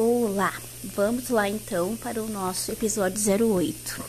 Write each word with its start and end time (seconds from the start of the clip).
Olá, 0.00 0.54
vamos 0.84 1.28
lá 1.28 1.48
então 1.48 1.96
para 1.96 2.22
o 2.22 2.28
nosso 2.28 2.70
episódio 2.70 3.20
08. 3.56 4.04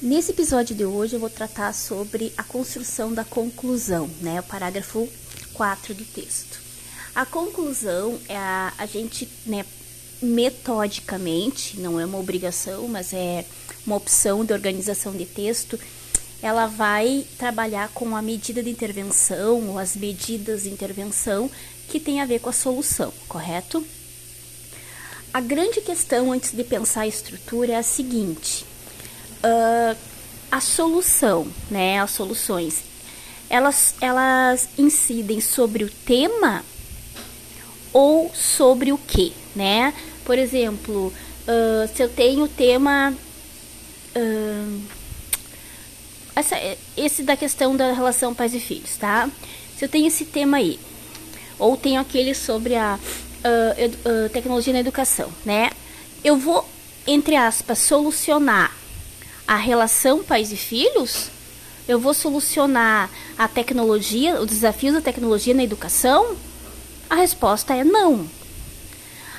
Nesse 0.00 0.30
episódio 0.30 0.76
de 0.76 0.84
hoje 0.84 1.16
eu 1.16 1.18
vou 1.18 1.28
tratar 1.28 1.72
sobre 1.74 2.32
a 2.36 2.44
construção 2.44 3.12
da 3.12 3.24
conclusão, 3.24 4.08
né? 4.20 4.38
O 4.38 4.44
parágrafo 4.44 5.08
4 5.54 5.92
do 5.92 6.04
texto. 6.04 6.60
A 7.16 7.26
conclusão 7.26 8.16
é 8.28 8.36
a, 8.36 8.72
a 8.78 8.86
gente, 8.86 9.28
né, 9.44 9.66
metodicamente, 10.22 11.80
não 11.80 11.98
é 11.98 12.06
uma 12.06 12.20
obrigação, 12.20 12.86
mas 12.86 13.12
é 13.12 13.44
uma 13.84 13.96
opção 13.96 14.44
de 14.44 14.52
organização 14.52 15.10
de 15.10 15.26
texto, 15.26 15.80
ela 16.40 16.68
vai 16.68 17.26
trabalhar 17.36 17.88
com 17.88 18.14
a 18.14 18.22
medida 18.22 18.62
de 18.62 18.70
intervenção 18.70 19.68
ou 19.70 19.80
as 19.80 19.96
medidas 19.96 20.62
de 20.62 20.70
intervenção 20.70 21.50
que 21.88 21.98
tem 21.98 22.20
a 22.20 22.24
ver 22.24 22.38
com 22.38 22.50
a 22.50 22.52
solução, 22.52 23.12
correto? 23.26 23.84
A 25.34 25.40
grande 25.40 25.80
questão 25.80 26.30
antes 26.30 26.52
de 26.52 26.62
pensar 26.62 27.02
a 27.02 27.06
estrutura 27.06 27.72
é 27.72 27.76
a 27.76 27.82
seguinte: 27.82 28.66
uh, 29.42 29.96
a 30.50 30.60
solução, 30.60 31.46
né? 31.70 31.98
As 32.00 32.10
soluções, 32.10 32.82
elas, 33.48 33.94
elas 34.02 34.68
incidem 34.76 35.40
sobre 35.40 35.84
o 35.84 35.90
tema 35.90 36.62
ou 37.94 38.30
sobre 38.34 38.92
o 38.92 38.98
que, 38.98 39.32
né? 39.56 39.94
Por 40.22 40.38
exemplo, 40.38 41.06
uh, 41.06 41.96
se 41.96 42.02
eu 42.02 42.10
tenho 42.10 42.44
o 42.44 42.48
tema 42.48 43.14
uh, 44.14 44.82
essa, 46.36 46.56
esse 46.94 47.22
da 47.22 47.38
questão 47.38 47.74
da 47.74 47.92
relação 47.92 48.34
pais 48.34 48.54
e 48.54 48.60
filhos, 48.60 48.98
tá? 48.98 49.30
Se 49.78 49.84
eu 49.86 49.88
tenho 49.88 50.08
esse 50.08 50.26
tema 50.26 50.58
aí, 50.58 50.78
ou 51.58 51.74
tenho 51.74 52.00
aquele 52.00 52.34
sobre 52.34 52.74
a 52.74 52.98
uh, 53.44 54.28
tecnologia 54.30 54.72
na 54.72 54.80
educação, 54.80 55.30
né? 55.44 55.70
Eu 56.24 56.36
vou, 56.36 56.68
entre 57.06 57.36
aspas, 57.36 57.78
solucionar 57.78 58.72
a 59.46 59.56
relação 59.56 60.22
pais 60.22 60.52
e 60.52 60.56
filhos? 60.56 61.28
Eu 61.88 61.98
vou 61.98 62.14
solucionar 62.14 63.10
a 63.36 63.48
tecnologia, 63.48 64.40
os 64.40 64.46
desafios 64.46 64.94
da 64.94 65.00
tecnologia 65.00 65.52
na 65.52 65.64
educação? 65.64 66.36
A 67.10 67.16
resposta 67.16 67.74
é 67.74 67.82
não. 67.82 68.26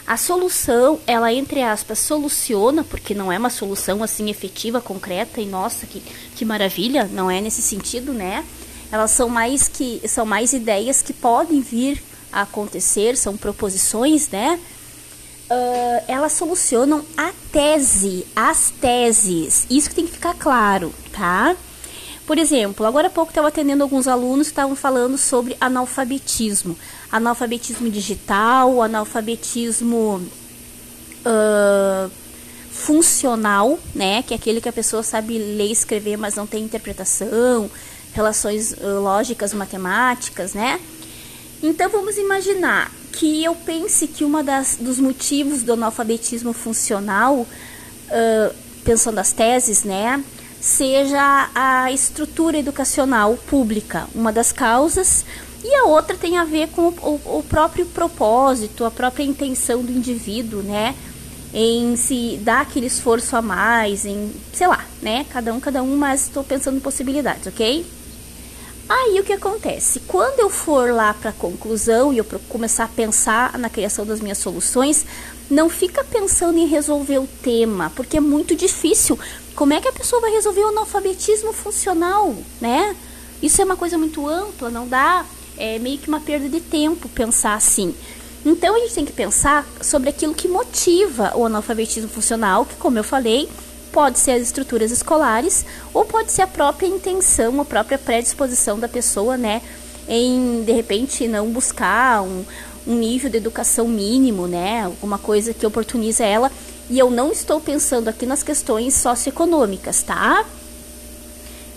A 0.06 0.18
solução, 0.18 1.00
ela 1.08 1.32
entre 1.32 1.62
aspas 1.62 1.98
soluciona, 2.00 2.84
porque 2.84 3.16
não 3.16 3.32
é 3.32 3.38
uma 3.38 3.50
solução 3.50 4.04
assim 4.04 4.30
efetiva, 4.30 4.82
concreta 4.82 5.40
e 5.40 5.46
nossa, 5.46 5.88
que, 5.88 6.02
que 6.36 6.44
maravilha, 6.44 7.10
não 7.12 7.32
é 7.32 7.40
nesse 7.40 7.62
sentido, 7.62 8.12
né? 8.12 8.44
Elas 8.92 9.12
são 9.12 9.30
mais 9.30 9.70
que 9.70 10.02
são 10.08 10.26
mais 10.26 10.52
ideias 10.52 11.02
que 11.02 11.14
podem 11.14 11.62
vir 11.62 12.04
a 12.34 12.42
acontecer, 12.42 13.16
são 13.16 13.38
proposições, 13.38 14.30
né? 14.30 14.60
Uh, 15.50 16.04
elas 16.08 16.34
solucionam 16.34 17.06
a 17.16 17.32
tese, 17.52 18.26
as 18.36 18.72
teses. 18.72 19.68
Isso 19.70 19.90
que 19.90 19.96
tem 19.96 20.08
que 20.08 20.14
ficar 20.14 20.34
claro, 20.34 20.94
tá? 21.12 21.56
Por 22.26 22.38
exemplo, 22.38 22.86
agora 22.86 23.08
há 23.08 23.12
pouco 23.12 23.32
estava 23.32 23.50
atendendo 23.50 23.84
alguns 23.84 24.08
alunos 24.08 24.48
que 24.48 24.54
estavam 24.54 24.76
falando 24.76 25.18
sobre 25.18 25.58
analfabetismo. 25.60 26.78
Analfabetismo 27.12 27.90
digital, 27.90 28.82
analfabetismo 28.82 30.22
uh, 31.26 32.12
funcional, 32.72 33.78
né? 33.94 34.24
Que 34.24 34.34
é 34.34 34.38
aquele 34.38 34.62
que 34.62 34.70
a 34.70 34.74
pessoa 34.74 35.04
sabe 35.04 35.38
ler 35.38 35.68
e 35.68 35.72
escrever, 35.72 36.18
mas 36.18 36.36
não 36.36 36.48
tem 36.48 36.64
interpretação, 36.64 37.70
relações 38.14 38.72
uh, 38.72 39.02
lógicas, 39.02 39.54
matemáticas, 39.54 40.54
né? 40.54 40.80
Então 41.64 41.90
vamos 41.90 42.18
imaginar 42.18 42.92
que 43.14 43.42
eu 43.42 43.56
pense 43.56 44.06
que 44.06 44.26
uma 44.26 44.44
das 44.44 44.76
dos 44.76 45.00
motivos 45.00 45.64
do 45.64 45.72
analfabetismo 45.72 46.52
funcional, 46.52 47.38
uh, 47.38 48.56
pensando 48.84 49.18
as 49.20 49.32
teses, 49.32 49.86
né, 49.86 50.22
seja 50.60 51.50
a 51.56 51.90
estrutura 51.90 52.58
educacional 52.58 53.38
pública, 53.48 54.10
uma 54.14 54.34
das 54.34 54.52
causas, 54.52 55.24
e 55.64 55.74
a 55.74 55.86
outra 55.86 56.18
tem 56.18 56.38
a 56.38 56.44
ver 56.44 56.68
com 56.68 56.90
o, 56.90 57.38
o 57.38 57.46
próprio 57.48 57.86
propósito, 57.86 58.84
a 58.84 58.92
própria 58.92 59.24
intenção 59.24 59.82
do 59.82 59.92
indivíduo, 59.92 60.62
né, 60.62 60.94
em 61.54 61.96
se 61.96 62.38
dar 62.42 62.64
aquele 62.64 62.88
esforço 62.88 63.38
a 63.38 63.42
mais, 63.42 64.06
em, 64.06 64.34
sei 64.52 64.68
lá, 64.68 64.86
né, 65.02 65.26
cada 65.32 65.54
um, 65.54 65.62
cada 65.62 65.82
um, 65.82 65.96
mas 65.96 66.24
estou 66.24 66.44
pensando 66.44 66.76
em 66.76 66.82
possibilidades, 66.82 67.48
ok? 67.48 67.86
Aí 68.88 69.20
o 69.20 69.24
que 69.24 69.34
acontece? 69.34 70.02
Quando 70.02 70.40
eu 70.40 70.50
for 70.50 70.92
lá 70.92 71.14
para 71.14 71.30
a 71.30 71.34
conclusão 71.34 72.14
e 72.14 72.18
eu 72.18 72.26
começar 72.50 72.84
a 72.84 72.90
pensar 72.90 73.58
na 73.58 73.70
criação 73.70 74.06
das 74.06 74.20
minhas 74.20 74.38
soluções, 74.38 75.06
não 75.50 75.70
fica 75.70 76.04
pensando 76.04 76.58
em 76.58 76.68
resolver 76.68 77.20
o 77.20 77.28
tema, 77.42 77.92
porque 77.96 78.18
é 78.18 78.20
muito 78.20 78.56
difícil. 78.56 79.18
Como 79.56 79.74
é 79.74 79.80
que 79.80 79.88
a 79.88 79.94
pessoa 79.94 80.22
vai 80.22 80.32
resolver 80.32 80.62
o 80.62 80.70
analfabetismo 80.70 81.54
funcional, 81.54 82.36
né? 82.60 82.96
Isso 83.42 83.62
é 83.62 83.66
uma 83.66 83.76
coisa 83.76 83.98
muito 83.98 84.28
ampla, 84.28 84.70
não 84.70 84.88
dá, 84.88 85.26
é 85.58 85.80
meio 85.80 85.98
que 85.98 86.08
uma 86.08 86.20
perda 86.20 86.50
de 86.50 86.60
tempo 86.60 87.08
pensar 87.10 87.56
assim. 87.56 87.94
Então 88.46 88.76
a 88.76 88.80
gente 88.80 88.94
tem 88.94 89.06
que 89.06 89.14
pensar 89.14 89.66
sobre 89.82 90.10
aquilo 90.10 90.34
que 90.34 90.48
motiva 90.48 91.32
o 91.36 91.46
analfabetismo 91.46 92.10
funcional, 92.10 92.66
que 92.66 92.76
como 92.76 92.98
eu 92.98 93.04
falei, 93.04 93.50
Pode 93.94 94.20
ser 94.20 94.32
as 94.32 94.42
estruturas 94.42 94.92
escolares 94.92 95.66
ou 95.94 96.04
pode 96.04 96.32
ser 96.32 96.42
a 96.42 96.48
própria 96.48 96.88
intenção, 96.88 97.62
a 97.62 97.66
própria 97.66 97.98
predisposição 97.98 98.80
da 98.80 98.90
pessoa, 98.90 99.38
né, 99.38 99.62
em 100.10 100.64
de 100.66 100.74
repente 100.74 101.28
não 101.28 101.50
buscar 101.50 102.24
um, 102.24 102.44
um 102.88 102.96
nível 102.96 103.30
de 103.30 103.38
educação 103.38 103.88
mínimo, 103.88 104.48
né, 104.48 104.84
alguma 104.84 105.18
coisa 105.20 105.54
que 105.54 105.66
oportuniza 105.66 106.26
ela. 106.26 106.52
E 106.90 107.00
eu 107.00 107.10
não 107.10 107.32
estou 107.32 107.62
pensando 107.62 108.10
aqui 108.10 108.26
nas 108.26 108.44
questões 108.44 108.96
socioeconômicas, 108.96 110.04
tá? 110.04 110.44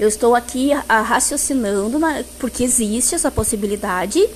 Eu 0.00 0.08
estou 0.08 0.34
aqui 0.34 0.72
a, 0.72 0.84
a 0.88 1.00
raciocinando, 1.00 1.98
na, 1.98 2.24
porque 2.38 2.64
existe 2.64 3.14
essa 3.14 3.30
possibilidade 3.30 4.26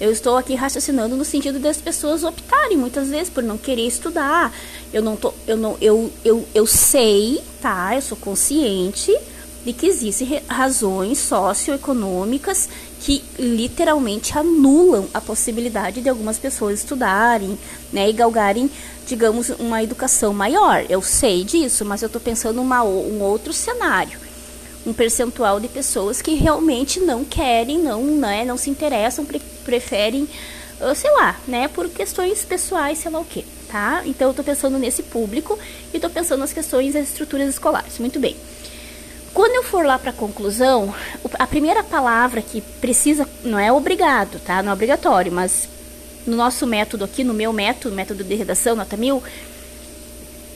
eu 0.00 0.10
estou 0.12 0.36
aqui 0.36 0.54
raciocinando 0.54 1.16
no 1.16 1.24
sentido 1.24 1.58
das 1.58 1.78
pessoas 1.78 2.22
optarem 2.22 2.76
muitas 2.76 3.08
vezes 3.08 3.30
por 3.30 3.42
não 3.42 3.56
querer 3.56 3.86
estudar. 3.86 4.52
Eu 4.92 5.02
não 5.02 5.16
tô, 5.16 5.32
eu 5.46 5.56
não, 5.56 5.76
eu, 5.80 6.12
eu, 6.24 6.46
eu 6.54 6.66
sei, 6.66 7.40
tá? 7.62 7.94
Eu 7.94 8.02
sou 8.02 8.16
consciente 8.16 9.16
de 9.64 9.72
que 9.72 9.86
existem 9.86 10.40
razões 10.46 11.18
socioeconômicas 11.18 12.68
que 13.00 13.24
literalmente 13.38 14.36
anulam 14.38 15.08
a 15.12 15.20
possibilidade 15.20 16.00
de 16.00 16.08
algumas 16.08 16.38
pessoas 16.38 16.80
estudarem, 16.80 17.58
né, 17.92 18.08
e 18.08 18.12
galgarem, 18.12 18.70
digamos, 19.06 19.50
uma 19.58 19.82
educação 19.82 20.32
maior. 20.32 20.84
Eu 20.88 21.02
sei 21.02 21.42
disso, 21.42 21.84
mas 21.84 22.02
eu 22.02 22.06
estou 22.06 22.20
pensando 22.20 22.60
uma, 22.60 22.84
um 22.84 23.20
outro 23.22 23.52
cenário 23.52 24.25
um 24.86 24.92
percentual 24.92 25.58
de 25.58 25.68
pessoas 25.68 26.22
que 26.22 26.34
realmente 26.34 27.00
não 27.00 27.24
querem, 27.24 27.78
não, 27.78 28.02
né, 28.04 28.44
não 28.44 28.56
se 28.56 28.70
interessam, 28.70 29.24
pre 29.24 29.40
preferem, 29.64 30.28
uh, 30.80 30.94
sei 30.94 31.10
lá, 31.10 31.36
né, 31.48 31.66
por 31.66 31.88
questões 31.88 32.44
pessoais, 32.44 32.98
sei 32.98 33.10
lá 33.10 33.18
o 33.18 33.24
que, 33.24 33.44
tá? 33.68 34.02
Então 34.06 34.28
eu 34.28 34.34
tô 34.34 34.44
pensando 34.44 34.78
nesse 34.78 35.02
público 35.02 35.58
e 35.92 35.98
tô 35.98 36.08
pensando 36.08 36.38
nas 36.38 36.52
questões 36.52 36.94
das 36.94 37.08
estruturas 37.08 37.48
escolares. 37.48 37.98
Muito 37.98 38.20
bem. 38.20 38.36
Quando 39.34 39.56
eu 39.56 39.64
for 39.64 39.84
lá 39.84 39.98
para 39.98 40.10
a 40.10 40.14
conclusão, 40.14 40.94
a 41.34 41.46
primeira 41.46 41.82
palavra 41.82 42.40
que 42.40 42.60
precisa, 42.60 43.28
não 43.44 43.58
é 43.58 43.72
obrigado, 43.72 44.38
tá? 44.38 44.62
Não 44.62 44.70
é 44.70 44.72
obrigatório, 44.72 45.32
mas 45.32 45.68
no 46.26 46.36
nosso 46.36 46.66
método 46.66 47.04
aqui, 47.04 47.22
no 47.22 47.34
meu 47.34 47.52
método, 47.52 47.94
método 47.94 48.24
de 48.24 48.34
redação, 48.34 48.74
nota 48.74 48.96
mil, 48.96 49.22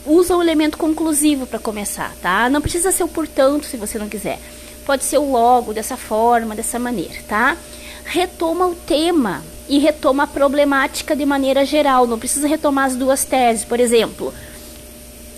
usa 0.06 0.36
o 0.36 0.42
elemento 0.42 0.78
conclusivo 0.78 1.46
para 1.46 1.58
começar, 1.58 2.14
tá? 2.22 2.48
Não 2.48 2.60
precisa 2.60 2.90
ser 2.90 3.04
o 3.04 3.08
portanto 3.08 3.66
se 3.66 3.76
você 3.76 3.98
não 3.98 4.08
quiser. 4.08 4.38
Pode 4.84 5.04
ser 5.04 5.18
o 5.18 5.30
logo 5.30 5.72
dessa 5.72 5.96
forma, 5.96 6.54
dessa 6.54 6.78
maneira, 6.78 7.14
tá? 7.28 7.56
Retoma 8.04 8.66
o 8.66 8.74
tema 8.74 9.42
e 9.68 9.78
retoma 9.78 10.24
a 10.24 10.26
problemática 10.26 11.14
de 11.14 11.24
maneira 11.24 11.64
geral. 11.64 12.06
Não 12.06 12.18
precisa 12.18 12.48
retomar 12.48 12.86
as 12.86 12.96
duas 12.96 13.24
teses, 13.24 13.64
por 13.64 13.78
exemplo. 13.78 14.34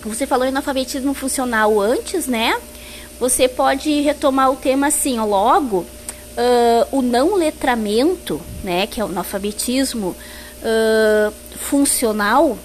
Você 0.05 0.27
falou 0.27 0.45
em 0.45 0.49
analfabetismo 0.49 1.15
funcional 1.15 1.81
antes, 1.81 2.27
né? 2.27 2.57
Você 3.21 3.47
pode 3.47 4.01
retomar 4.01 4.51
o 4.51 4.57
tema 4.57 4.89
assim, 4.89 5.19
ó, 5.19 5.25
logo, 5.25 5.79
uh, 6.33 6.97
o 6.97 7.03
não 7.03 7.37
letramento, 7.37 8.41
né, 8.65 8.87
que 8.87 9.01
é 9.01 9.05
o 9.05 9.09
analfabetismo 9.09 10.09
uh, 10.09 11.33
funcional, 11.57 12.59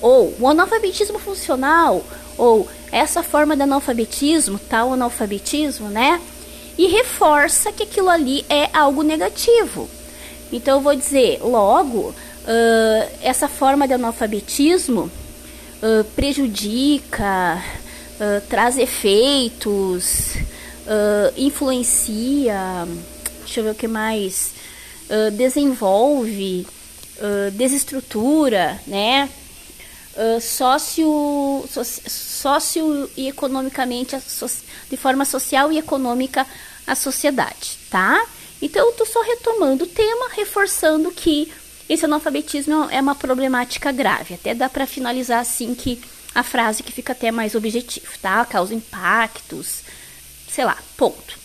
ou 0.00 0.34
o 0.38 0.48
analfabetismo 0.48 1.18
funcional, 1.18 2.04
ou 2.36 2.68
essa 2.92 3.22
forma 3.22 3.56
de 3.56 3.62
analfabetismo, 3.62 4.58
tal 4.58 4.92
analfabetismo, 4.92 5.88
né? 5.88 6.20
E 6.76 6.86
reforça 6.86 7.72
que 7.72 7.82
aquilo 7.82 8.08
ali 8.08 8.44
é 8.48 8.70
algo 8.72 9.02
negativo. 9.02 9.88
Então 10.52 10.78
eu 10.78 10.80
vou 10.80 10.94
dizer, 10.94 11.40
logo, 11.42 12.14
uh, 12.48 13.10
essa 13.20 13.48
forma 13.48 13.86
de 13.86 13.94
analfabetismo 13.94 15.10
uh, 15.82 16.04
prejudica, 16.14 17.62
uh, 18.14 18.40
traz 18.48 18.78
efeitos, 18.78 20.34
influencia, 21.36 22.88
deixa 23.40 23.60
eu 23.60 23.64
ver 23.64 23.70
o 23.72 23.74
que 23.74 23.86
mais, 23.86 24.54
desenvolve, 25.36 26.66
desestrutura, 27.52 28.80
né? 28.86 29.28
Sócio, 30.40 31.64
e 33.16 33.28
economicamente, 33.28 34.16
de 34.90 34.96
forma 34.96 35.24
social 35.24 35.70
e 35.70 35.78
econômica 35.78 36.46
a 36.86 36.94
sociedade, 36.94 37.78
tá? 37.90 38.24
Então, 38.60 38.86
eu 38.86 38.90
estou 38.90 39.06
só 39.06 39.22
retomando 39.22 39.84
o 39.84 39.86
tema, 39.86 40.30
reforçando 40.30 41.12
que 41.12 41.52
esse 41.88 42.04
analfabetismo 42.04 42.88
é 42.90 43.00
uma 43.00 43.14
problemática 43.14 43.92
grave. 43.92 44.34
Até 44.34 44.54
dá 44.54 44.68
para 44.68 44.86
finalizar 44.86 45.40
assim 45.40 45.74
que 45.74 46.00
a 46.34 46.42
frase 46.42 46.82
que 46.82 46.92
fica 46.92 47.12
até 47.12 47.30
mais 47.30 47.54
objetivo, 47.54 48.06
tá? 48.20 48.44
Causa 48.44 48.74
impactos, 48.74 49.82
sei 50.48 50.64
lá, 50.64 50.76
ponto. 50.96 51.38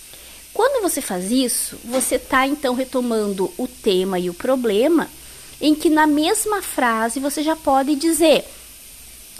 Quando 0.53 0.81
você 0.81 1.01
faz 1.01 1.31
isso, 1.31 1.77
você 1.85 2.15
está 2.15 2.45
então 2.45 2.75
retomando 2.75 3.51
o 3.57 3.67
tema 3.67 4.19
e 4.19 4.29
o 4.29 4.33
problema, 4.33 5.07
em 5.61 5.73
que 5.73 5.89
na 5.89 6.05
mesma 6.05 6.61
frase 6.61 7.19
você 7.19 7.41
já 7.41 7.55
pode 7.55 7.95
dizer, 7.95 8.45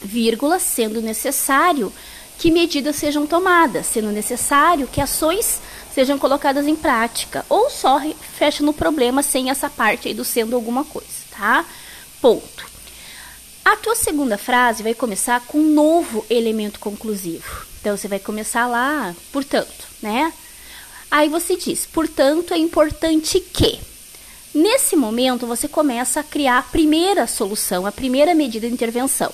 vírgula, 0.01 0.60
sendo 0.60 1.01
necessário 1.01 1.92
que 2.38 2.51
medidas 2.51 2.95
sejam 2.95 3.25
tomadas, 3.25 3.86
sendo 3.86 4.12
necessário 4.12 4.88
que 4.88 5.00
ações 5.00 5.62
sejam 5.94 6.18
colocadas 6.18 6.68
em 6.68 6.75
prática, 6.75 7.45
ou 7.48 7.69
só 7.69 8.01
fecha 8.38 8.63
no 8.63 8.74
problema 8.74 9.22
sem 9.22 9.50
essa 9.50 9.69
parte 9.69 10.07
aí 10.07 10.13
do 10.13 10.25
sendo 10.25 10.56
alguma 10.56 10.84
coisa, 10.84 11.07
tá? 11.31 11.66
Ponto. 12.19 12.66
A 13.63 13.78
tua 13.78 13.95
segunda 13.95 14.38
frase 14.38 14.84
vai 14.84 14.94
começar 14.94 15.40
com 15.42 15.60
um 15.60 15.74
novo 15.74 16.25
elemento 16.30 16.80
conclusivo. 16.80 17.66
Então 17.80 17.96
você 17.96 18.07
vai 18.07 18.19
começar 18.19 18.66
lá, 18.68 19.16
portanto, 19.31 19.88
né? 20.01 20.34
Aí 21.10 21.30
você 21.30 21.56
diz, 21.56 21.86
portanto, 21.86 22.54
é 22.54 22.57
importante 22.57 23.39
que. 23.39 23.80
Nesse 24.54 24.96
momento, 24.96 25.48
você 25.48 25.68
começa 25.68 26.19
a 26.19 26.24
criar 26.24 26.60
a 26.60 26.63
primeira 26.63 27.25
solução, 27.25 27.86
a 27.86 27.92
primeira 27.92 28.36
medida 28.36 28.68
de 28.68 28.74
intervenção, 28.74 29.34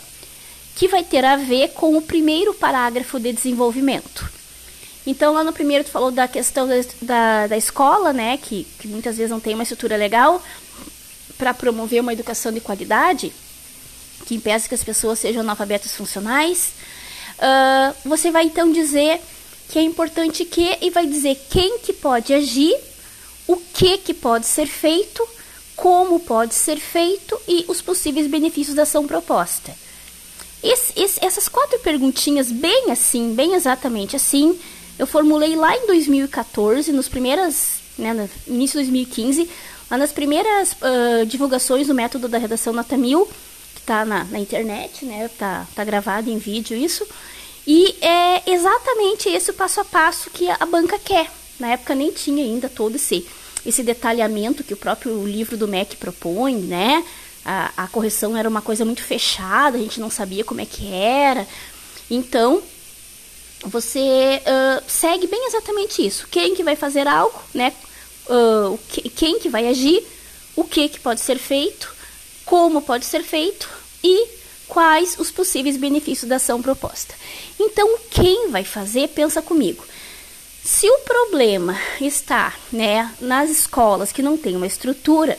que 0.80 0.88
vai 0.88 1.04
ter 1.04 1.26
a 1.26 1.36
ver 1.36 1.74
com 1.74 1.98
o 1.98 2.02
primeiro 2.02 2.54
parágrafo 2.54 3.20
de 3.20 3.34
desenvolvimento. 3.34 4.32
Então, 5.06 5.34
lá 5.34 5.44
no 5.44 5.52
primeiro, 5.52 5.84
tu 5.84 5.92
falou 5.92 6.10
da 6.10 6.26
questão 6.26 6.66
da, 6.66 6.76
da, 7.02 7.48
da 7.48 7.58
escola, 7.58 8.14
né, 8.14 8.38
que, 8.38 8.66
que 8.80 8.88
muitas 8.88 9.18
vezes 9.18 9.30
não 9.30 9.42
tem 9.42 9.54
uma 9.56 9.64
estrutura 9.64 9.98
legal 9.98 10.42
para 11.38 11.54
promover 11.54 12.00
uma 12.00 12.14
educação 12.14 12.50
de 12.54 12.62
qualidade, 12.62 13.34
que 14.26 14.36
impeça 14.36 14.70
que 14.70 14.76
as 14.76 14.82
pessoas 14.82 15.20
sejam 15.20 15.42
analfabetas 15.42 15.94
funcionais. 15.94 16.72
Uh, 17.40 17.94
você 18.08 18.32
vai 18.32 18.46
então 18.46 18.72
dizer 18.72 19.20
que 19.68 19.80
é 19.80 19.82
importante 19.82 20.46
que 20.46 20.78
e 20.80 20.90
vai 20.92 21.06
dizer 21.06 21.46
quem 21.50 21.80
que 21.80 21.92
pode 21.92 22.34
agir, 22.34 22.74
o 23.46 23.58
que 23.58 23.98
que 23.98 24.14
pode 24.14 24.46
ser 24.46 24.66
feito, 24.66 25.28
como 25.76 26.22
pode 26.22 26.56
ser 26.56 26.80
feito 26.80 27.38
e 27.46 27.66
os 27.68 27.82
possíveis 27.82 28.28
benefícios 28.28 28.78
da 28.78 28.84
ação 28.84 29.06
proposta. 29.06 29.76
Esse, 30.64 30.94
esse, 31.00 31.24
essas 31.24 31.48
quatro 31.48 31.80
perguntinhas, 31.80 32.52
bem 32.52 32.92
assim, 32.92 33.34
bem 33.34 33.54
exatamente 33.54 34.16
assim, 34.16 34.60
eu 34.98 35.08
formulei 35.08 35.56
lá 35.56 35.76
em 35.76 35.88
2014, 35.88 36.92
nos 36.92 37.08
primeiras, 37.08 37.80
né, 37.98 38.14
no 38.14 38.30
início 38.54 38.80
de 38.80 38.88
2015, 38.90 39.50
lá 39.90 39.98
nas 39.98 40.12
primeiras 40.12 40.74
uh, 40.74 41.26
divulgações 41.26 41.88
do 41.88 41.96
método 41.96 42.28
da 42.28 42.38
redação 42.38 42.74
nota 42.74 42.98
1000, 42.98 43.26
que 43.74 43.82
está 43.82 44.04
na, 44.04 44.26
na 44.26 44.40
internet, 44.40 45.06
né, 45.06 45.30
tá, 45.38 45.66
tá 45.74 45.84
gravado 45.86 46.30
em 46.30 46.38
vídeo 46.38 46.78
isso, 46.78 47.08
e 47.66 47.96
é 48.02 48.52
exatamente 48.52 49.30
esse 49.30 49.52
o 49.52 49.54
passo 49.54 49.80
a 49.80 49.86
passo 49.86 50.30
que 50.30 50.50
a 50.50 50.66
banca 50.66 51.00
quer. 51.00 51.32
Na 51.58 51.70
época 51.70 51.96
nem 51.96 52.12
tinha 52.12 52.44
ainda 52.44 52.68
todo 52.68 52.96
esse, 52.96 53.26
esse 53.66 53.84
detalhamento 53.84 54.64
que 54.64 54.74
o 54.74 54.78
próprio 54.78 55.26
livro 55.26 55.56
do 55.56 55.68
MEC 55.68 55.96
propõe, 55.96 56.56
né? 56.56 57.06
A, 57.52 57.72
a 57.76 57.88
correção 57.88 58.38
era 58.38 58.48
uma 58.48 58.62
coisa 58.62 58.86
muito 58.86 59.02
fechada, 59.02 59.76
a 59.76 59.82
gente 59.82 60.00
não 60.00 60.12
sabia 60.12 60.44
como 60.44 60.62
é 60.62 60.66
que 60.68 60.94
era. 60.94 61.48
Então, 62.08 62.62
você 63.66 64.40
uh, 64.46 64.84
segue 64.88 65.26
bem 65.26 65.48
exatamente 65.48 66.06
isso. 66.06 66.28
Quem 66.30 66.54
que 66.54 66.64
vai 66.64 66.76
fazer 66.76 67.08
algo, 67.08 67.42
né? 67.52 67.74
Uh, 68.28 68.78
que, 68.90 69.10
quem 69.10 69.40
que 69.40 69.50
vai 69.50 69.68
agir, 69.68 70.06
o 70.56 70.64
que 70.64 70.90
que 70.90 71.00
pode 71.00 71.22
ser 71.22 71.40
feito, 71.40 71.92
como 72.46 72.84
pode 72.84 73.06
ser 73.06 73.24
feito 73.24 73.68
e 74.04 74.28
quais 74.68 75.18
os 75.18 75.32
possíveis 75.32 75.76
benefícios 75.76 76.30
da 76.30 76.36
ação 76.36 76.62
proposta. 76.62 77.16
Então, 77.60 77.98
quem 78.12 78.52
vai 78.52 78.64
fazer, 78.64 79.08
pensa 79.08 79.42
comigo. 79.42 79.84
Se 80.64 80.88
o 80.88 81.00
problema 81.00 81.76
está 82.00 82.54
né, 82.72 83.12
nas 83.20 83.50
escolas 83.50 84.12
que 84.12 84.22
não 84.22 84.38
tem 84.38 84.56
uma 84.56 84.68
estrutura, 84.68 85.36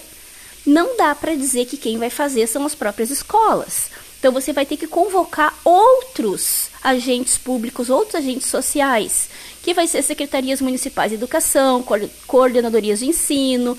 não 0.67 0.97
dá 0.97 1.15
para 1.15 1.35
dizer 1.35 1.67
que 1.67 1.77
quem 1.77 1.99
vai 1.99 2.11
fazer 2.11 2.47
são 2.47 2.65
as 2.67 2.75
próprias 2.75 3.11
escolas. 3.11 3.91
Então 4.19 4.33
você 4.33 4.53
vai 4.53 4.67
ter 4.67 4.77
que 4.77 4.87
convocar 4.87 5.59
outros 5.65 6.69
agentes 6.85 7.39
públicos, 7.39 7.89
outros 7.89 8.17
agentes 8.17 8.49
sociais, 8.49 9.31
que 9.63 9.73
vai 9.73 9.87
ser 9.87 10.03
secretarias 10.03 10.61
municipais 10.61 11.11
de 11.11 11.17
educação, 11.17 11.85
coordenadorias 12.27 12.99
de 12.99 13.07
ensino, 13.07 13.77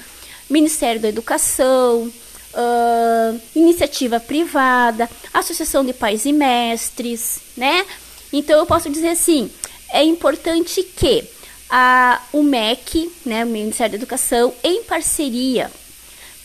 Ministério 0.49 0.99
da 0.99 1.09
Educação, 1.09 2.11
uh, 2.53 3.41
iniciativa 3.55 4.19
privada, 4.19 5.09
associação 5.33 5.85
de 5.85 5.93
pais 5.93 6.25
e 6.25 6.33
mestres, 6.33 7.39
né? 7.55 7.85
Então 8.33 8.57
eu 8.59 8.65
posso 8.65 8.89
dizer 8.89 9.09
assim, 9.09 9.49
é 9.91 10.03
importante 10.03 10.83
que 10.83 11.23
a, 11.69 12.21
o 12.33 12.43
MEC, 12.43 13.11
né, 13.25 13.45
o 13.45 13.47
Ministério 13.47 13.91
da 13.91 13.97
Educação, 13.97 14.53
em 14.63 14.83
parceria 14.83 15.71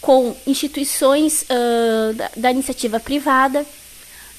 com 0.00 0.36
instituições 0.46 1.42
uh, 1.42 2.14
da, 2.14 2.30
da, 2.36 2.50
iniciativa 2.50 3.00
privada, 3.00 3.62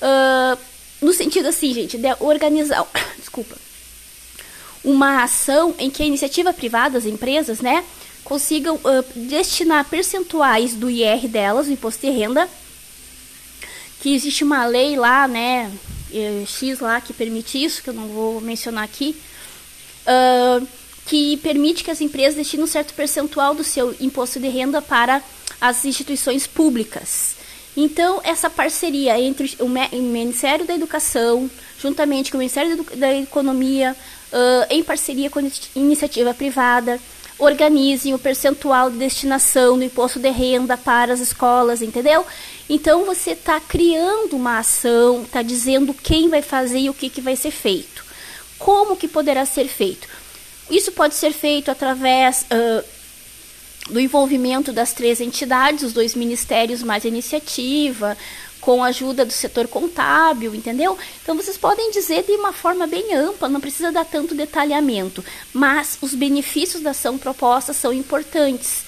uh, 0.02 0.58
no 1.02 1.14
sentido 1.14 1.48
assim, 1.48 1.74
gente, 1.74 1.98
de 1.98 2.08
organizar, 2.20 2.86
desculpa, 3.18 3.56
uma 4.84 5.24
ação 5.24 5.76
em 5.78 5.90
que 5.90 6.04
a 6.04 6.06
iniciativa 6.06 6.54
privada, 6.54 6.98
as 6.98 7.06
empresas, 7.06 7.60
né, 7.60 7.84
consigam 8.24 8.76
uh, 8.76 9.04
destinar 9.16 9.86
percentuais 9.86 10.74
do 10.74 10.90
IR 10.90 11.28
delas, 11.28 11.68
o 11.68 11.72
imposto 11.72 12.06
de 12.06 12.12
renda, 12.12 12.48
que 14.00 14.14
existe 14.14 14.44
uma 14.44 14.66
lei 14.66 14.96
lá, 14.96 15.28
né, 15.28 15.72
X 16.46 16.80
lá 16.80 17.02
que 17.02 17.12
permite 17.12 17.62
isso, 17.62 17.84
que 17.84 17.90
eu 17.90 17.94
não 17.94 18.08
vou 18.08 18.40
mencionar 18.40 18.84
aqui, 18.84 19.18
que 21.06 21.36
permite 21.38 21.84
que 21.84 21.92
as 21.92 22.00
empresas 22.00 22.36
destinem 22.36 22.64
um 22.64 22.68
certo 22.68 22.94
percentual 22.94 23.54
do 23.54 23.64
seu 23.64 23.94
imposto 24.00 24.40
de 24.40 24.48
renda 24.48 24.82
para 24.82 25.22
as 25.60 25.86
instituições 25.86 26.46
públicas. 26.46 27.36
Então, 27.76 28.20
essa 28.24 28.50
parceria 28.50 29.20
entre 29.20 29.56
o 29.60 29.68
Ministério 29.68 30.66
da 30.66 30.74
Educação, 30.74 31.50
juntamente 31.80 32.32
com 32.32 32.38
o 32.38 32.40
Ministério 32.40 32.84
da 32.96 33.14
Economia, 33.14 33.96
uh, 34.32 34.66
em 34.70 34.84
parceria 34.84 35.30
com 35.30 35.40
a 35.40 35.44
iniciativa 35.76 36.34
privada, 36.34 37.00
organizem 37.38 38.14
o 38.14 38.20
percentual 38.20 38.90
de 38.90 38.98
destinação 38.98 39.78
do 39.78 39.84
imposto 39.84 40.20
de 40.20 40.30
renda 40.30 40.76
para 40.76 41.14
as 41.14 41.20
escolas, 41.20 41.82
entendeu? 41.82 42.26
Então 42.68 43.06
você 43.06 43.32
está 43.32 43.60
criando 43.60 44.36
uma 44.36 44.60
ação, 44.60 45.22
está 45.22 45.42
dizendo 45.42 45.94
quem 45.94 46.30
vai 46.30 46.42
fazer 46.42 46.80
e 46.80 46.90
o 46.90 46.94
que, 46.94 47.10
que 47.10 47.22
vai 47.22 47.36
ser 47.36 47.52
feito. 47.52 48.04
Como 48.58 48.98
que 48.98 49.08
poderá 49.08 49.46
ser 49.46 49.68
feito? 49.68 50.08
Isso 50.70 50.92
pode 50.92 51.14
ser 51.14 51.32
feito 51.32 51.70
através 51.70 52.46
uh, 52.52 52.84
do 53.90 54.00
envolvimento 54.00 54.72
das 54.72 54.94
três 54.94 55.22
entidades, 55.22 55.84
os 55.84 55.94
dois 55.94 56.16
ministérios 56.16 56.84
mais 56.84 57.06
iniciativa, 57.06 58.18
com 58.60 58.84
a 58.84 58.88
ajuda 58.88 59.24
do 59.24 59.32
setor 59.32 59.68
contábil, 59.68 60.54
entendeu? 60.54 60.98
Então 61.24 61.36
vocês 61.36 61.58
podem 61.58 61.92
dizer 61.92 62.24
de 62.24 62.32
uma 62.34 62.52
forma 62.52 62.86
bem 62.86 63.16
ampla, 63.16 63.48
não 63.48 63.62
precisa 63.62 63.92
dar 63.92 64.06
tanto 64.06 64.36
detalhamento, 64.36 65.24
mas 65.54 65.98
os 66.02 66.14
benefícios 66.14 66.82
da 66.82 66.92
ação 66.92 67.18
proposta 67.18 67.72
são 67.72 67.94
importantes, 67.94 68.84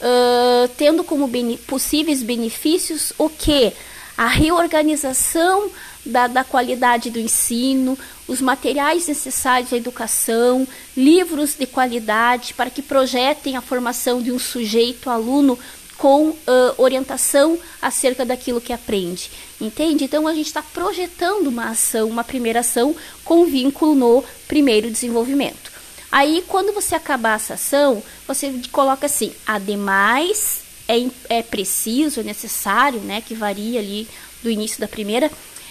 uh, 0.00 0.68
tendo 0.76 1.02
como 1.02 1.26
bene 1.26 1.56
possíveis 1.56 2.22
benefícios 2.22 3.12
o 3.16 3.28
que? 3.28 3.72
A 4.16 4.26
reorganização 4.26 5.70
da, 6.04 6.26
da 6.26 6.44
qualidade 6.44 7.10
do 7.10 7.18
ensino, 7.18 7.98
os 8.28 8.40
materiais 8.40 9.06
necessários 9.06 9.72
à 9.72 9.76
educação, 9.76 10.66
livros 10.96 11.54
de 11.54 11.66
qualidade 11.66 12.54
para 12.54 12.70
que 12.70 12.82
projetem 12.82 13.56
a 13.56 13.60
formação 13.60 14.20
de 14.20 14.32
um 14.32 14.38
sujeito 14.38 15.08
aluno 15.08 15.58
com 15.96 16.30
uh, 16.30 16.36
orientação 16.78 17.56
acerca 17.80 18.24
daquilo 18.24 18.60
que 18.60 18.72
aprende. 18.72 19.30
Entende? 19.60 20.04
Então 20.04 20.26
a 20.26 20.34
gente 20.34 20.46
está 20.46 20.62
projetando 20.62 21.46
uma 21.46 21.70
ação, 21.70 22.08
uma 22.08 22.24
primeira 22.24 22.60
ação 22.60 22.94
com 23.24 23.44
vínculo 23.44 23.94
no 23.94 24.24
primeiro 24.48 24.90
desenvolvimento. 24.90 25.70
Aí, 26.10 26.44
quando 26.46 26.74
você 26.74 26.94
acabar 26.94 27.36
essa 27.36 27.54
ação, 27.54 28.02
você 28.26 28.52
coloca 28.70 29.06
assim: 29.06 29.32
ademais, 29.46 30.60
é, 30.92 31.38
é 31.38 31.42
preciso, 31.42 32.20
é 32.20 32.22
necessário, 32.22 33.00
né, 33.00 33.20
que 33.20 33.34
varia 33.34 33.80
ali 33.80 34.08
do 34.42 34.50
início 34.50 34.80
da 34.80 34.88
primeira, 34.88 35.30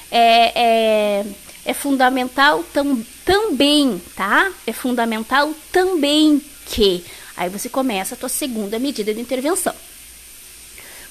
é, 0.09 0.51
é, 0.55 1.25
é 1.65 1.73
fundamental 1.73 2.63
tam, 2.73 3.01
também, 3.23 4.01
tá? 4.15 4.51
É 4.65 4.73
fundamental 4.73 5.53
também 5.71 6.41
que. 6.65 7.03
Aí 7.37 7.49
você 7.49 7.69
começa 7.69 8.15
a 8.15 8.17
tua 8.17 8.29
segunda 8.29 8.77
medida 8.77 9.13
de 9.13 9.21
intervenção. 9.21 9.73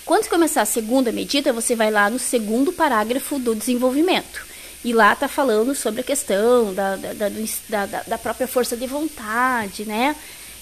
Quando 0.04 0.28
começar 0.28 0.62
a 0.62 0.66
segunda 0.66 1.12
medida, 1.12 1.52
você 1.52 1.76
vai 1.76 1.90
lá 1.90 2.10
no 2.10 2.18
segundo 2.18 2.72
parágrafo 2.72 3.38
do 3.38 3.54
desenvolvimento. 3.54 4.44
E 4.84 4.92
lá 4.92 5.12
está 5.12 5.28
falando 5.28 5.74
sobre 5.74 6.00
a 6.00 6.04
questão 6.04 6.72
da, 6.72 6.96
da, 6.96 7.28
da, 7.68 8.02
da, 8.06 8.18
própria 8.18 8.48
força 8.48 8.76
de 8.76 8.86
vontade, 8.86 9.84
né? 9.84 10.16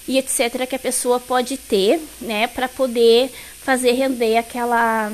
E 0.09 0.17
etc., 0.17 0.65
que 0.67 0.75
a 0.75 0.79
pessoa 0.79 1.19
pode 1.19 1.55
ter, 1.55 2.01
né, 2.19 2.47
para 2.47 2.67
poder 2.67 3.31
fazer 3.61 3.91
render 3.91 4.37
aquela 4.37 5.13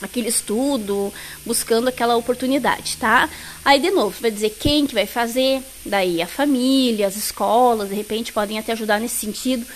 aquele 0.00 0.28
estudo, 0.28 1.12
buscando 1.44 1.88
aquela 1.88 2.16
oportunidade, 2.16 2.96
tá? 2.96 3.28
Aí 3.64 3.80
de 3.80 3.90
novo, 3.90 4.14
vai 4.20 4.30
dizer 4.30 4.50
quem 4.50 4.86
que 4.86 4.94
vai 4.94 5.06
fazer, 5.06 5.60
daí 5.84 6.22
a 6.22 6.28
família, 6.28 7.08
as 7.08 7.16
escolas, 7.16 7.88
de 7.88 7.94
repente 7.96 8.32
podem 8.32 8.56
até 8.56 8.70
ajudar 8.72 9.00
nesse 9.00 9.16
sentido. 9.16 9.66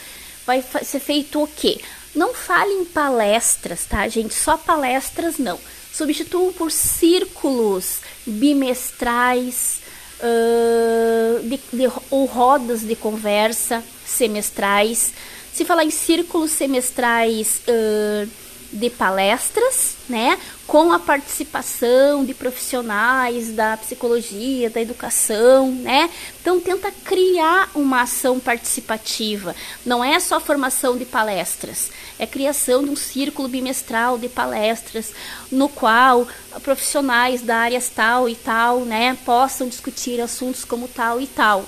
Vai 0.47 0.63
ser 0.85 1.01
feito 1.01 1.43
o 1.43 1.49
quê? 1.49 1.81
Não 2.15 2.33
fale 2.33 2.73
em 2.73 2.85
palestras, 2.85 3.87
tá, 3.87 4.07
gente? 4.07 4.35
Só 4.35 4.57
palestras 4.57 5.37
não. 5.37 5.59
Substituam 5.93 6.53
por 6.53 6.71
círculos 6.71 8.01
bimestrais 8.25 9.81
uh, 10.23 11.43
de, 11.43 11.61
de, 11.73 11.93
ou 12.11 12.25
rodas 12.27 12.81
de 12.83 12.95
conversa 12.95 13.83
semestrais. 14.05 15.13
Se 15.53 15.65
falar 15.65 15.85
em 15.85 15.91
círculos 15.91 16.51
semestrais 16.51 17.61
uh, 17.69 18.29
de 18.73 18.89
palestras, 18.89 19.97
né, 20.09 20.39
com 20.67 20.93
a 20.93 20.99
participação 20.99 22.25
de 22.25 22.33
profissionais 22.33 23.53
da 23.53 23.77
psicologia, 23.77 24.71
da 24.71 24.81
educação, 24.81 25.73
né? 25.73 26.09
Então 26.41 26.61
tenta 26.61 26.93
criar 27.05 27.69
uma 27.75 28.03
ação 28.03 28.39
participativa. 28.39 29.55
Não 29.85 30.05
é 30.05 30.21
só 30.21 30.39
formação 30.39 30.97
de 30.97 31.05
palestras, 31.05 31.91
é 32.19 32.27
criação 32.27 32.85
de 32.85 32.91
um 32.91 32.97
círculo 32.97 33.49
bimestral 33.49 34.19
de 34.19 34.29
palestras 34.29 35.13
no 35.51 35.69
qual 35.69 36.29
profissionais 36.63 37.43
da 37.43 37.57
área 37.57 37.81
tal 37.95 38.29
e 38.29 38.37
tal, 38.37 38.81
né, 38.81 39.19
possam 39.25 39.69
discutir 39.69 40.21
assuntos 40.21 40.65
como 40.65 40.87
tal 40.87 41.21
e 41.21 41.27
tal. 41.27 41.67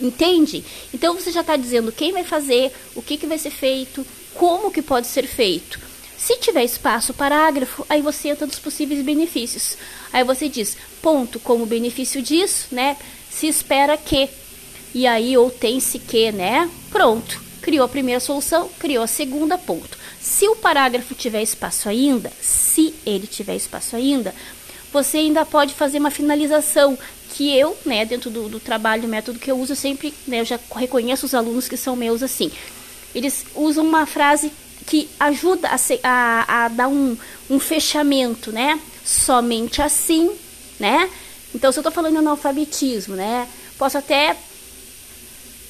Entende? 0.00 0.64
Então 0.92 1.14
você 1.14 1.30
já 1.30 1.40
está 1.40 1.56
dizendo 1.56 1.92
quem 1.92 2.12
vai 2.12 2.24
fazer, 2.24 2.72
o 2.94 3.02
que, 3.02 3.16
que 3.16 3.26
vai 3.26 3.38
ser 3.38 3.50
feito, 3.50 4.06
como 4.34 4.70
que 4.70 4.82
pode 4.82 5.06
ser 5.06 5.26
feito. 5.26 5.93
Se 6.24 6.38
tiver 6.38 6.64
espaço 6.64 7.12
parágrafo, 7.12 7.84
aí 7.86 8.00
você 8.00 8.30
entra 8.30 8.46
nos 8.46 8.58
possíveis 8.58 9.04
benefícios. 9.04 9.76
Aí 10.10 10.24
você 10.24 10.48
diz, 10.48 10.74
ponto, 11.02 11.38
como 11.38 11.66
benefício 11.66 12.22
disso, 12.22 12.68
né? 12.70 12.96
Se 13.30 13.46
espera 13.46 13.94
que. 13.98 14.30
E 14.94 15.06
aí, 15.06 15.36
ou 15.36 15.50
tem-se 15.50 15.98
que, 15.98 16.32
né? 16.32 16.70
Pronto. 16.90 17.42
Criou 17.60 17.84
a 17.84 17.88
primeira 17.90 18.20
solução, 18.20 18.70
criou 18.78 19.04
a 19.04 19.06
segunda, 19.06 19.58
ponto. 19.58 19.98
Se 20.18 20.48
o 20.48 20.56
parágrafo 20.56 21.14
tiver 21.14 21.42
espaço 21.42 21.90
ainda, 21.90 22.32
se 22.40 22.94
ele 23.04 23.26
tiver 23.26 23.56
espaço 23.56 23.94
ainda, 23.94 24.34
você 24.90 25.18
ainda 25.18 25.44
pode 25.44 25.74
fazer 25.74 25.98
uma 25.98 26.10
finalização 26.10 26.98
que 27.34 27.54
eu, 27.54 27.76
né, 27.84 28.06
dentro 28.06 28.30
do, 28.30 28.48
do 28.48 28.60
trabalho, 28.60 29.06
método 29.06 29.38
que 29.38 29.50
eu 29.50 29.58
uso, 29.58 29.76
sempre, 29.76 30.14
né, 30.26 30.40
eu 30.40 30.44
já 30.46 30.58
reconheço 30.74 31.26
os 31.26 31.34
alunos 31.34 31.68
que 31.68 31.76
são 31.76 31.94
meus 31.94 32.22
assim. 32.22 32.50
Eles 33.14 33.44
usam 33.54 33.84
uma 33.84 34.06
frase 34.06 34.50
que 34.86 35.08
ajuda 35.18 35.68
a, 35.68 35.76
a, 36.02 36.64
a 36.64 36.68
dar 36.68 36.88
um, 36.88 37.16
um 37.48 37.58
fechamento, 37.58 38.52
né? 38.52 38.80
Somente 39.04 39.80
assim, 39.80 40.30
né? 40.78 41.10
Então, 41.54 41.70
se 41.70 41.78
eu 41.78 41.82
estou 41.82 41.92
falando 41.92 42.18
analfabetismo, 42.18 43.14
né? 43.14 43.48
Posso 43.78 43.96
até. 43.98 44.36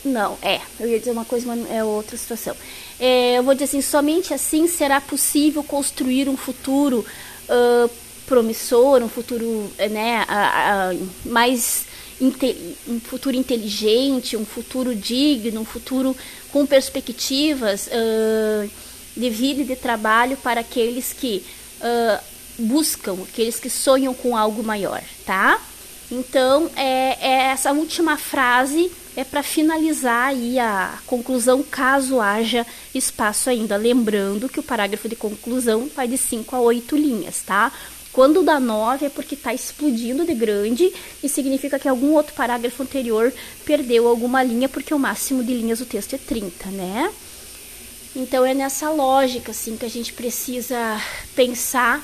Não, 0.04 0.36
é, 0.42 0.60
eu 0.78 0.88
ia 0.88 0.98
dizer 0.98 1.12
uma 1.12 1.24
coisa, 1.24 1.46
mas 1.46 1.70
é 1.70 1.82
outra 1.82 2.16
situação. 2.16 2.56
É, 2.98 3.38
eu 3.38 3.42
vou 3.42 3.54
dizer 3.54 3.64
assim: 3.64 3.82
somente 3.82 4.34
assim 4.34 4.66
será 4.66 5.00
possível 5.00 5.62
construir 5.62 6.28
um 6.28 6.36
futuro 6.36 7.04
uh, 7.48 7.90
promissor, 8.26 9.02
um 9.02 9.08
futuro 9.08 9.70
né, 9.90 10.24
uh, 10.28 10.94
uh, 10.94 11.08
mais. 11.30 11.86
Um 12.20 13.00
futuro 13.00 13.34
inteligente, 13.34 14.36
um 14.36 14.46
futuro 14.46 14.94
digno, 14.94 15.60
um 15.60 15.64
futuro 15.64 16.16
com 16.52 16.64
perspectivas 16.64 17.88
de 17.88 18.70
vida 19.16 19.62
e 19.62 19.64
de 19.64 19.76
trabalho 19.76 20.36
para 20.36 20.60
aqueles 20.60 21.12
que 21.12 21.44
uh, 21.80 22.22
buscam, 22.58 23.18
aqueles 23.22 23.58
que 23.58 23.70
sonham 23.70 24.14
com 24.14 24.36
algo 24.36 24.62
maior, 24.62 25.02
tá? 25.24 25.60
Então, 26.10 26.70
é, 26.76 27.16
é 27.20 27.32
essa 27.50 27.72
última 27.72 28.16
frase 28.16 28.90
é 29.16 29.22
para 29.22 29.42
finalizar 29.42 30.28
aí 30.28 30.58
a 30.58 30.98
conclusão, 31.06 31.62
caso 31.62 32.20
haja 32.20 32.66
espaço 32.94 33.48
ainda. 33.48 33.76
Lembrando 33.76 34.48
que 34.48 34.58
o 34.58 34.62
parágrafo 34.62 35.08
de 35.08 35.16
conclusão 35.16 35.88
vai 35.94 36.08
de 36.08 36.18
5 36.18 36.54
a 36.54 36.60
8 36.60 36.96
linhas, 36.96 37.42
tá? 37.42 37.72
Quando 38.12 38.42
dá 38.42 38.60
9 38.60 39.06
é 39.06 39.08
porque 39.08 39.34
está 39.34 39.52
explodindo 39.52 40.24
de 40.24 40.34
grande 40.34 40.92
e 41.22 41.28
significa 41.28 41.78
que 41.78 41.88
algum 41.88 42.12
outro 42.12 42.34
parágrafo 42.34 42.82
anterior 42.82 43.32
perdeu 43.64 44.06
alguma 44.06 44.42
linha, 44.42 44.68
porque 44.68 44.94
o 44.94 44.98
máximo 44.98 45.42
de 45.42 45.52
linhas 45.52 45.80
do 45.80 45.86
texto 45.86 46.14
é 46.14 46.18
30, 46.18 46.68
né? 46.70 47.10
Então 48.16 48.44
é 48.46 48.54
nessa 48.54 48.90
lógica 48.90 49.50
assim 49.50 49.76
que 49.76 49.84
a 49.84 49.90
gente 49.90 50.12
precisa 50.12 51.00
pensar 51.34 52.02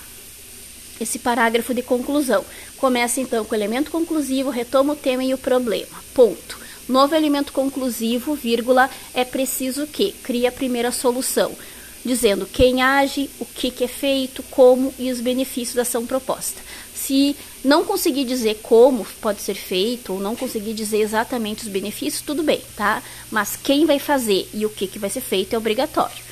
esse 1.01 1.19
parágrafo 1.19 1.73
de 1.73 1.83
conclusão. 1.83 2.45
Começa 2.77 3.21
então 3.21 3.45
com 3.45 3.55
o 3.55 3.59
elemento 3.59 3.91
conclusivo, 3.91 4.51
retoma 4.51 4.93
o 4.93 4.97
tema 4.97 5.25
e 5.25 5.33
o 5.33 5.39
problema. 5.39 6.03
Ponto. 6.13 6.59
Novo 6.89 7.15
elemento 7.15 7.53
conclusivo, 7.53 8.35
vírgula, 8.35 8.91
é 9.15 9.25
preciso 9.25 9.87
que 9.87 10.13
cria 10.25 10.49
a 10.49 10.53
primeira 10.53 10.91
solução, 10.91 11.55
dizendo 12.05 12.47
quem 12.47 12.83
age, 12.83 13.29
o 13.39 13.45
que, 13.45 13.71
que 13.71 13.85
é 13.85 13.89
feito, 13.89 14.43
como 14.45 14.93
e 14.99 15.11
os 15.11 15.21
benefícios 15.21 15.75
da 15.75 15.83
ação 15.83 16.07
proposta. 16.07 16.61
Se 16.95 17.37
não 17.65 17.85
conseguir 17.85 18.25
dizer 18.25 18.61
como 18.63 19.07
pode 19.21 19.43
ser 19.43 19.55
feito, 19.55 20.13
ou 20.13 20.21
não 20.21 20.37
conseguir 20.37 20.75
dizer 20.75 21.01
exatamente 21.01 21.63
os 21.63 21.69
benefícios, 21.69 22.23
tudo 22.23 22.43
bem, 22.43 22.63
tá? 22.77 23.03
Mas 23.31 23.57
quem 23.57 23.87
vai 23.87 23.99
fazer 23.99 24.49
e 24.55 24.65
o 24.65 24.71
que, 24.71 24.87
que 24.87 24.99
vai 24.99 25.11
ser 25.11 25.21
feito 25.21 25.55
é 25.55 25.59
obrigatório. 25.59 26.31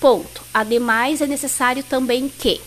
Ponto. 0.00 0.42
Ademais, 0.52 1.20
é 1.20 1.26
necessário 1.26 1.82
também 1.82 2.28
que. 2.28 2.60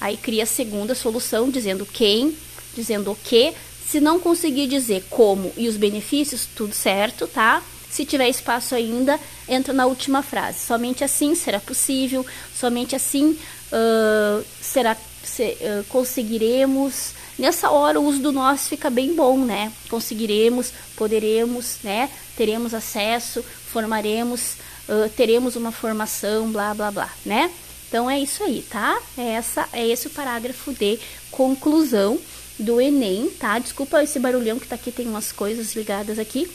Aí 0.00 0.16
cria 0.16 0.44
a 0.44 0.46
segunda 0.46 0.94
solução, 0.94 1.50
dizendo 1.50 1.84
quem, 1.84 2.34
dizendo 2.74 3.10
o 3.12 3.16
que. 3.16 3.52
Se 3.86 4.00
não 4.00 4.20
conseguir 4.20 4.66
dizer 4.66 5.04
como 5.10 5.52
e 5.56 5.68
os 5.68 5.76
benefícios, 5.76 6.46
tudo 6.54 6.74
certo, 6.74 7.26
tá? 7.26 7.62
Se 7.90 8.04
tiver 8.04 8.28
espaço 8.28 8.74
ainda, 8.74 9.18
entra 9.48 9.72
na 9.74 9.86
última 9.86 10.22
frase. 10.22 10.60
Somente 10.60 11.02
assim 11.02 11.34
será 11.34 11.58
possível, 11.58 12.24
somente 12.54 12.94
assim 12.94 13.36
uh, 13.72 14.44
será 14.60 14.96
se, 15.24 15.56
uh, 15.60 15.84
conseguiremos. 15.88 17.12
Nessa 17.38 17.70
hora 17.70 17.98
o 17.98 18.04
uso 18.04 18.20
do 18.20 18.32
nós 18.32 18.68
fica 18.68 18.88
bem 18.90 19.14
bom, 19.14 19.38
né? 19.38 19.72
Conseguiremos, 19.88 20.72
poderemos, 20.96 21.78
né? 21.82 22.08
Teremos 22.36 22.74
acesso, 22.74 23.42
formaremos, 23.42 24.54
uh, 24.88 25.08
teremos 25.16 25.56
uma 25.56 25.72
formação, 25.72 26.50
blá 26.52 26.72
blá 26.74 26.90
blá, 26.90 27.10
né? 27.24 27.50
Então 27.88 28.08
é 28.08 28.20
isso 28.20 28.44
aí, 28.44 28.64
tá? 28.70 29.00
É, 29.18 29.30
essa, 29.32 29.68
é 29.72 29.84
esse 29.84 30.06
o 30.06 30.10
parágrafo 30.10 30.72
de 30.72 30.96
conclusão 31.32 32.20
do 32.56 32.80
Enem, 32.80 33.28
tá? 33.30 33.58
Desculpa 33.58 34.02
esse 34.02 34.20
barulhão 34.20 34.60
que 34.60 34.68
tá 34.68 34.76
aqui, 34.76 34.92
tem 34.92 35.08
umas 35.08 35.32
coisas 35.32 35.74
ligadas 35.74 36.16
aqui. 36.16 36.48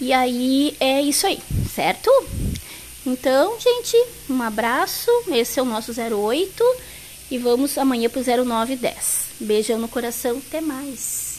E 0.00 0.12
aí 0.12 0.74
é 0.80 1.02
isso 1.02 1.26
aí, 1.26 1.38
certo? 1.74 2.10
Então, 3.06 3.58
gente, 3.60 3.96
um 4.28 4.42
abraço. 4.42 5.10
Esse 5.28 5.60
é 5.60 5.62
o 5.62 5.66
nosso 5.66 5.92
08 5.92 6.64
e 7.30 7.38
vamos 7.38 7.76
amanhã 7.76 8.08
pro 8.08 8.22
0910. 8.22 9.26
Beijão 9.40 9.78
no 9.78 9.88
coração, 9.88 10.38
até 10.38 10.60
mais. 10.60 11.29